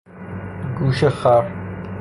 [0.77, 1.47] گوش خر